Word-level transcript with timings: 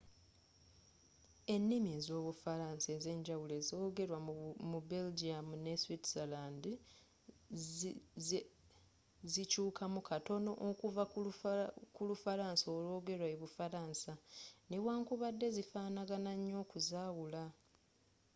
ennimi 1.53 1.89
ez'obufalaansa 1.99 2.87
enza 2.95 3.09
enjawulo 3.15 3.53
ezoogerwa 3.61 4.19
mu 4.71 4.79
belgium 4.91 5.47
ne 5.63 5.73
switzerland 5.83 6.63
zikyuukamu 9.33 9.99
katono 10.09 10.51
okuva 10.69 11.03
ku 11.95 11.99
lufalansa 12.09 12.65
olwoogerwa 12.75 13.27
e 13.33 13.39
bufaransa 13.41 14.11
newankubadde 14.69 15.47
zifaanagana 15.55 16.31
nnyo 16.39 16.55
okuzaawula 16.63 17.43